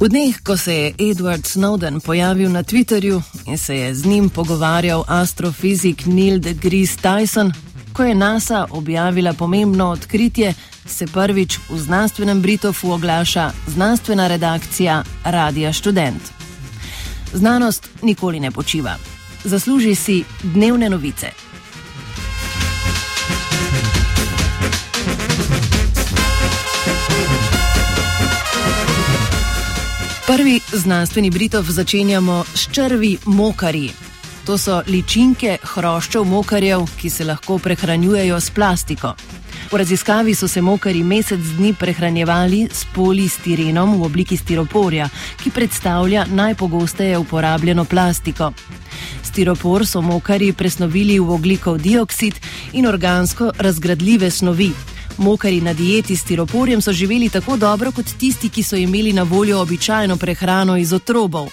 V 0.00 0.08
dneh, 0.08 0.32
ko 0.40 0.56
se 0.56 0.74
je 0.74 0.94
Edward 0.98 1.44
Snowden 1.44 2.00
pojavil 2.00 2.48
na 2.50 2.62
Twitterju 2.62 3.22
in 3.46 3.58
se 3.58 3.76
je 3.76 3.94
z 3.94 4.06
njim 4.06 4.30
pogovarjal 4.30 5.04
astrofizik 5.08 6.06
Neil 6.06 6.38
deGrasse 6.38 6.96
Tyson, 7.02 7.52
ko 7.92 8.04
je 8.04 8.14
NASA 8.14 8.66
objavila 8.70 9.32
pomembno 9.32 9.90
odkritje, 9.90 10.54
se 10.86 11.06
prvič 11.06 11.58
v 11.70 11.78
znanstvenem 11.78 12.40
Britofu 12.42 12.92
oglaša 12.92 13.52
znanstvena 13.66 14.28
redakcija 14.28 15.04
Radia 15.24 15.72
Student. 15.72 16.22
Znanost 17.32 17.88
nikoli 18.02 18.40
ne 18.40 18.50
počiva. 18.50 18.96
Zasluži 19.44 19.94
si 19.94 20.24
dnevne 20.42 20.90
novice. 20.90 21.49
Prvi 30.30 30.60
znanstveni 30.72 31.30
Britov 31.30 31.64
začenjamo 31.66 32.44
s 32.54 32.68
črvi 32.70 33.18
mokarji. 33.24 33.90
To 34.46 34.58
so 34.58 34.76
ličinke 34.86 35.56
hroščev 35.62 36.22
mokarjev, 36.24 36.84
ki 37.00 37.10
se 37.10 37.24
lahko 37.26 37.56
prehranjujejo 37.58 38.36
s 38.40 38.50
plastiko. 38.54 39.10
V 39.72 39.80
raziskavi 39.82 40.34
so 40.34 40.48
se 40.48 40.62
mokari 40.62 41.02
mesec 41.02 41.40
dni 41.56 41.72
prehranjevali 41.74 42.68
s 42.70 42.86
polistirenom 42.94 43.96
v 43.98 44.06
obliki 44.06 44.36
stiroporja, 44.36 45.08
ki 45.42 45.50
predstavlja 45.50 46.28
najpogosteje 46.30 47.18
uporabljeno 47.18 47.84
plastiko. 47.84 48.52
Stiropor 49.26 49.86
so 49.86 50.00
mokari 50.00 50.52
presnovili 50.52 51.18
v 51.18 51.30
oglikov 51.30 51.82
dioksid 51.82 52.38
in 52.72 52.86
organsko 52.86 53.50
razgradljive 53.58 54.30
snovi. 54.30 54.70
Mokari 55.20 55.60
na 55.60 55.72
dieti 55.72 56.16
s 56.16 56.20
stiroporjem 56.20 56.80
so 56.80 56.92
živeli 56.92 57.28
tako 57.28 57.56
dobro 57.56 57.92
kot 57.92 58.06
tisti, 58.18 58.48
ki 58.48 58.62
so 58.62 58.76
imeli 58.76 59.12
na 59.12 59.22
voljo 59.22 59.60
običajno 59.60 60.16
prehrano 60.16 60.76
iz 60.76 60.92
otrobov. 60.92 61.48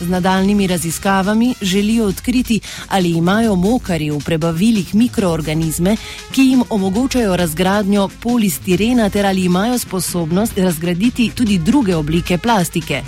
Z 0.00 0.08
nadaljnimi 0.08 0.66
raziskavami 0.66 1.54
želijo 1.62 2.06
odkriti, 2.06 2.60
ali 2.88 3.10
imajo 3.10 3.54
mokari 3.54 4.10
v 4.10 4.18
prebavilih 4.24 4.94
mikroorganizme, 4.94 5.96
ki 6.32 6.42
jim 6.42 6.62
omogočajo 6.70 7.36
razgradnjo 7.36 8.08
polistirena, 8.22 9.10
ter 9.10 9.26
ali 9.26 9.44
imajo 9.44 9.78
sposobnost 9.78 10.58
razgraditi 10.58 11.30
tudi 11.34 11.58
druge 11.58 11.96
oblike 11.96 12.38
plastike, 12.38 13.02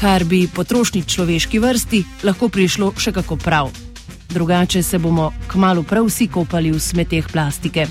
kar 0.00 0.24
bi 0.24 0.48
potrošni 0.54 1.04
človeški 1.04 1.58
vrsti 1.58 2.04
lahko 2.22 2.48
prišlo 2.48 2.92
še 2.98 3.12
kako 3.12 3.36
prav. 3.36 3.70
Drugače 4.28 4.82
se 4.82 4.98
bomo 4.98 5.32
kmalo 5.48 5.82
prav 5.82 6.04
vsi 6.04 6.26
kopali 6.26 6.70
v 6.70 6.80
smeteh 6.80 7.32
plastike. 7.32 7.86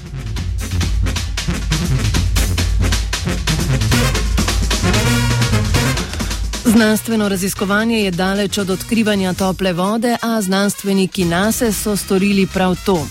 Znanstveno 6.71 7.29
raziskovanje 7.29 8.03
je 8.03 8.11
daleč 8.11 8.57
od 8.57 8.69
odkrivanja 8.69 9.33
tople 9.33 9.73
vode, 9.73 10.17
a 10.21 10.41
znanstveniki 10.41 11.25
NASA 11.25 11.71
so 11.71 11.97
storili 11.97 12.47
prav 12.47 12.75
to. 12.85 13.07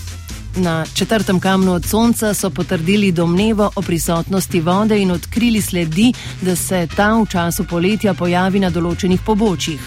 Na 0.55 0.85
četrtem 0.93 1.39
kamnu 1.39 1.73
od 1.73 1.85
Sonca 1.85 2.33
so 2.33 2.49
potrdili 2.49 3.11
domnevo 3.11 3.71
o 3.75 3.81
prisotnosti 3.81 4.61
vode 4.61 5.01
in 5.01 5.11
odkrili 5.11 5.61
sledi, 5.61 6.13
da 6.41 6.55
se 6.55 6.87
ta 6.95 7.13
v 7.13 7.25
času 7.25 7.63
poletja 7.63 8.13
pojavi 8.13 8.59
na 8.59 8.69
določenih 8.69 9.21
pobočjih. 9.25 9.81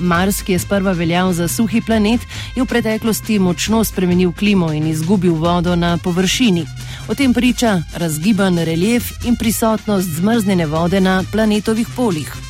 Mars, 0.00 0.42
ki 0.42 0.52
je 0.52 0.58
sprva 0.58 0.92
veljal 0.92 1.32
za 1.32 1.48
suhi 1.48 1.80
planet, 1.86 2.20
je 2.56 2.62
v 2.62 2.66
preteklosti 2.66 3.38
močno 3.38 3.84
spremenil 3.84 4.32
klimo 4.32 4.72
in 4.72 4.86
izgubil 4.86 5.34
vodo 5.34 5.76
na 5.76 5.96
površini. 5.98 6.66
O 7.08 7.14
tem 7.14 7.34
priča 7.34 7.82
razgiban 7.94 8.58
relief 8.58 9.12
in 9.24 9.36
prisotnost 9.36 10.08
zmrznjene 10.18 10.66
vode 10.66 11.00
na 11.00 11.22
planetovih 11.32 11.86
polih. 11.96 12.49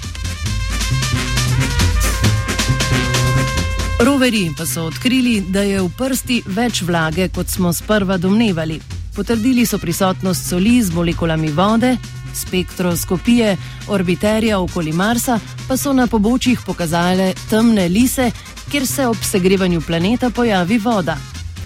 Roveri 4.01 4.51
pa 4.57 4.67
so 4.67 4.83
odkrili, 4.85 5.41
da 5.41 5.61
je 5.61 5.81
v 5.83 5.89
prsti 5.93 6.39
več 6.57 6.79
vlage, 6.89 7.27
kot 7.29 7.51
smo 7.53 7.69
sprva 7.73 8.17
domnevali. 8.17 8.79
Potrdili 9.13 9.67
so 9.67 9.79
prisotnost 9.79 10.49
soli 10.49 10.79
z 10.83 10.95
molekulami 10.95 11.51
vode, 11.53 11.97
spektroskopije 12.35 13.57
orbiterja 13.93 14.59
okoli 14.61 14.93
Marsa 14.93 15.37
pa 15.69 15.77
so 15.77 15.93
na 15.93 16.07
pobočjih 16.07 16.65
pokazale 16.67 17.35
temne 17.51 17.89
lise, 17.89 18.31
kjer 18.71 18.87
se 18.87 19.07
ob 19.07 19.21
segrevanju 19.21 19.81
planeta 19.81 20.31
pojavi 20.31 20.79
voda. 20.79 21.19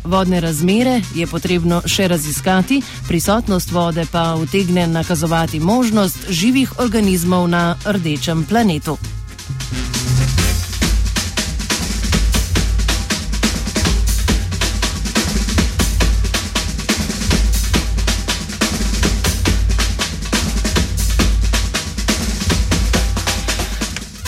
Vodne 0.05 0.41
razmere 0.41 1.01
je 1.15 1.27
potrebno 1.27 1.83
še 1.87 2.09
raziskati, 2.09 2.83
prisotnost 3.09 3.71
vode 3.71 4.11
pa 4.11 4.34
utegne 4.34 4.87
nakazovati 4.87 5.61
možnost 5.61 6.31
živih 6.31 6.81
organizmov 6.83 7.49
na 7.49 7.77
rdečem 7.87 8.43
planetu. 8.45 8.99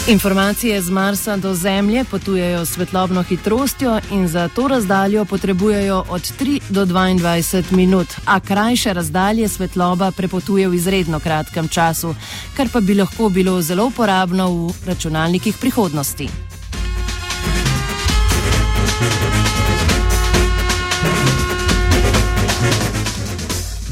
Informacije 0.09 0.83
z 0.83 0.91
Marsa 0.91 1.37
do 1.37 1.55
Zemlje 1.55 2.05
potujejo 2.05 2.65
s 2.65 2.71
svetlobno 2.75 3.23
hitrostjo 3.23 4.01
in 4.11 4.29
za 4.29 4.49
to 4.49 4.69
razdaljo 4.69 5.25
potrebujejo 5.25 6.05
od 6.09 6.23
3 6.23 6.61
do 6.69 6.87
22 6.87 7.73
minut, 7.73 8.07
a 8.25 8.41
krajše 8.41 8.93
razdalje 8.93 9.49
svetloba 9.49 10.11
prepotuje 10.11 10.69
v 10.69 10.75
izredno 10.75 11.21
kratkem 11.21 11.69
času, 11.69 12.15
kar 12.57 12.69
pa 12.73 12.81
bi 12.81 12.95
lahko 12.95 13.29
bilo 13.29 13.63
zelo 13.63 13.87
uporabno 13.87 14.51
v 14.51 14.73
računalnikih 14.87 15.57
prihodnosti. 15.61 16.46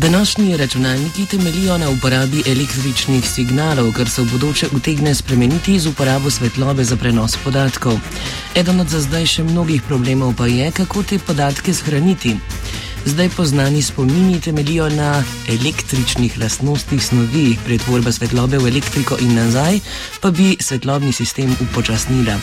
Današnji 0.04 0.56
računalniki 0.56 1.26
temeljijo 1.26 1.78
na 1.78 1.90
uporabi 1.90 2.42
električnih 2.46 3.30
signalov, 3.30 3.92
kar 3.92 4.08
se 4.08 4.22
v 4.22 4.32
bodoče 4.32 4.66
utegne 4.76 5.14
spremeniti 5.14 5.78
z 5.78 5.86
uporabo 5.86 6.30
svetlobe 6.30 6.84
za 6.84 6.96
prenos 6.96 7.36
podatkov. 7.44 7.96
Eden 8.54 8.80
od 8.80 8.88
za 8.88 9.00
zdaj 9.00 9.26
še 9.26 9.44
mnogih 9.44 9.82
problemov 9.82 10.34
pa 10.36 10.46
je, 10.46 10.70
kako 10.70 11.02
te 11.02 11.18
podatke 11.18 11.72
shraniti. 11.74 12.36
Zdaj 13.06 13.28
poznani 13.28 13.82
spomini 13.82 14.40
temeljijo 14.40 14.88
na 14.88 15.24
električnih 15.48 16.38
lastnostih 16.38 17.06
snovi, 17.06 17.56
pretvorba 17.64 18.12
svetlobe 18.12 18.58
v 18.58 18.68
elektriko 18.68 19.16
in 19.20 19.34
nazaj, 19.34 19.80
pa 20.20 20.30
bi 20.30 20.56
svetlobni 20.60 21.12
sistem 21.12 21.56
upočasnila. 21.60 22.38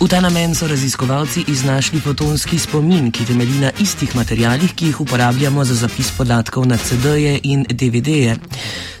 V 0.00 0.08
ta 0.08 0.20
namen 0.20 0.54
so 0.54 0.68
raziskovalci 0.68 1.44
iznašli 1.48 2.00
fotonski 2.00 2.58
spomin, 2.58 3.10
ki 3.10 3.24
temelji 3.24 3.58
na 3.60 3.70
istih 3.80 4.16
materijalih, 4.16 4.74
ki 4.74 4.86
jih 4.86 5.00
uporabljamo 5.00 5.64
za 5.64 5.74
zapis 5.74 6.10
podatkov 6.16 6.66
na 6.66 6.76
CD-je 6.76 7.40
in 7.42 7.64
DVD-je. 7.70 8.36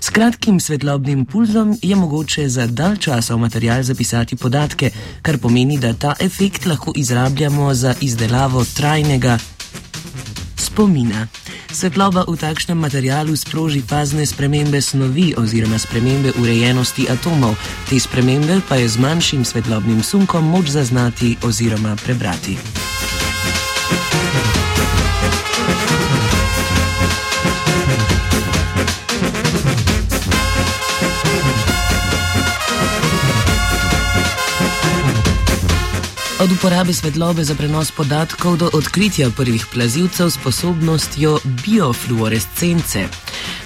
S 0.00 0.10
kratkim 0.10 0.60
svetlobnim 0.60 1.26
pulzom 1.26 1.78
je 1.82 1.96
mogoče 1.96 2.48
za 2.48 2.66
dalj 2.66 2.96
časa 2.96 3.34
v 3.34 3.38
material 3.38 3.82
zapisati 3.82 4.36
podatke, 4.36 4.90
kar 5.22 5.38
pomeni, 5.38 5.78
da 5.78 5.92
ta 5.92 6.14
efekt 6.20 6.66
lahko 6.66 6.92
izrabljamo 6.96 7.74
za 7.74 7.94
izdelavo 8.00 8.64
trajnega 8.64 9.38
spomina. 10.74 11.30
Svetloba 11.70 12.26
v 12.26 12.34
takšnem 12.34 12.74
materialu 12.74 13.38
sproži 13.38 13.78
fazne 13.78 14.26
spremembe 14.26 14.82
snovi 14.82 15.30
oziroma 15.38 15.78
spremembe 15.78 16.34
urejenosti 16.34 17.06
atomov. 17.06 17.54
Te 17.86 17.94
spremembe 17.94 18.58
pa 18.66 18.82
je 18.82 18.90
z 18.90 18.98
manjšim 18.98 19.46
svetlobnim 19.46 20.02
sunkom 20.02 20.42
moč 20.42 20.74
zaznati 20.74 21.38
oziroma 21.46 21.94
prebrati. 22.02 22.83
Od 36.44 36.52
uporabe 36.52 36.92
svetlobe 36.92 37.44
za 37.44 37.54
prenos 37.54 37.90
podatkov 37.90 38.56
do 38.56 38.70
odkritja 38.72 39.30
prvih 39.30 39.66
plazilcev 39.72 40.30
s 40.30 40.34
sposobnostjo 40.34 41.38
biofluorescence. 41.44 43.08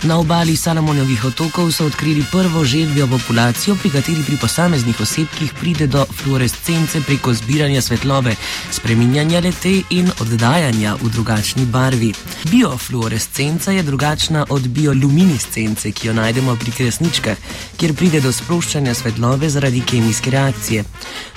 Na 0.02 0.18
obali 0.18 0.56
Salomonovih 0.56 1.24
otokov 1.24 1.72
so 1.72 1.86
odkrili 1.86 2.24
prvo 2.30 2.64
želvjo 2.64 3.06
populacijo, 3.06 3.74
pri 3.76 3.90
kateri 3.90 4.22
pri 4.22 4.36
posameznih 4.36 5.00
osebkih 5.00 5.52
pride 5.60 5.86
do 5.86 6.06
fluorescence 6.22 7.00
preko 7.00 7.34
zbiranja 7.34 7.82
svetlobe, 7.82 8.34
spreminjanja 8.70 9.40
lete 9.40 9.82
in 9.90 10.10
oddajanja 10.20 10.94
v 11.02 11.08
drugačni 11.10 11.66
barvi. 11.66 12.12
Biofluorescenca 12.50 13.72
je 13.72 13.82
drugačna 13.82 14.46
od 14.48 14.68
bioluminescence, 14.68 15.92
ki 15.92 16.06
jo 16.06 16.14
najdemo 16.14 16.56
pri 16.56 16.70
kresničkah, 16.70 17.36
kjer 17.76 17.94
pride 17.94 18.20
do 18.20 18.32
sproščanja 18.32 18.94
svetlobe 18.94 19.50
zaradi 19.50 19.80
kemijske 19.80 20.30
reakcije. 20.30 20.84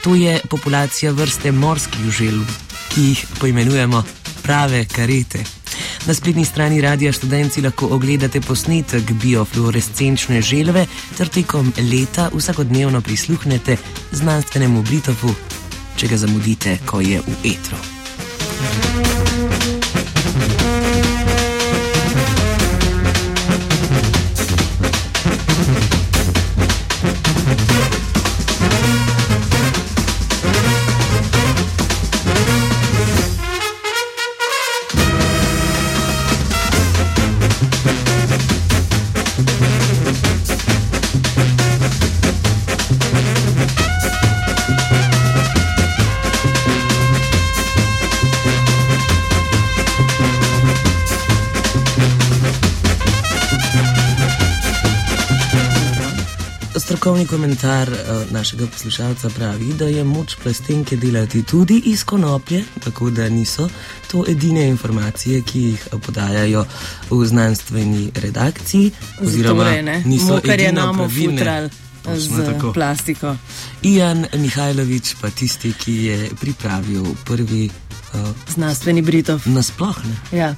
To 0.04 0.16
je 0.16 0.40
populacija 0.50 1.12
vrste 1.12 1.52
morskih 1.52 2.12
želv, 2.12 2.46
ki 2.94 3.02
jih 3.02 3.26
poimenujemo 3.40 4.04
prave 4.44 4.86
karete. 4.86 5.61
Na 6.08 6.14
spletni 6.14 6.46
strani 6.46 6.82
Radia 6.82 7.12
Študenci 7.14 7.62
lahko 7.62 7.88
ogledate 7.96 8.42
posnetek 8.42 9.12
biofluorescenčne 9.12 10.42
želve 10.42 10.86
ter 11.18 11.28
tekom 11.28 11.74
leta 11.92 12.30
vsakodnevno 12.34 13.02
prisluhnete 13.02 13.78
znanstvenemu 14.12 14.82
Britofu, 14.82 15.34
če 15.98 16.08
ga 16.08 16.18
zamudite, 16.18 16.78
ko 16.86 17.02
je 17.02 17.22
v 17.22 17.38
etru. 17.54 17.78
Strokovni 56.92 57.28
komentar 57.28 57.90
uh, 57.90 58.32
našega 58.32 58.68
poslušalca 58.68 59.30
pravi, 59.30 59.74
da 59.74 59.86
je 59.86 60.04
moč 60.04 60.36
plastenke 60.44 60.98
delati 60.98 61.44
tudi 61.44 61.82
iz 61.86 62.04
konoplje, 62.04 62.64
tako 62.84 63.10
da 63.10 63.30
niso 63.30 63.70
to 64.12 64.26
edine 64.28 64.68
informacije, 64.68 65.42
ki 65.42 65.62
jih 65.62 65.88
podajajo 66.06 66.66
v 67.10 67.26
znanstveni 67.26 68.12
redakciji. 68.16 68.92
Oziroma, 69.22 69.64
torej, 69.64 70.04
niso 70.06 70.42
edine 70.44 70.72
namo 70.72 71.08
futral. 71.10 71.70
Z 72.18 72.46
tako. 72.46 72.74
plastiko. 72.74 73.36
Ijan 73.82 74.26
Mihajlović, 74.34 75.16
pa 75.22 75.30
tisti, 75.30 75.74
ki 75.74 75.96
je 76.06 76.30
pripravil 76.40 77.06
prvi 77.26 77.70
uh, 78.14 78.20
znanstveni 78.54 79.02
Britov. 79.02 79.42
Nasplošno. 79.46 80.16
Ja. 80.32 80.56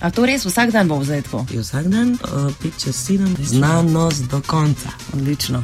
A 0.00 0.10
to 0.10 0.26
res 0.26 0.44
vsak 0.46 0.70
dan 0.70 0.88
bo 0.88 0.98
vzet 0.98 1.24
tako? 1.24 1.46
Vsak 1.50 1.88
dan, 1.88 2.14
uh, 2.22 2.52
5 2.62 2.82
čez 2.84 2.96
7, 2.96 3.36
znanost 3.42 4.22
do 4.30 4.42
konca. 4.46 4.88
Odlično. 5.12 5.62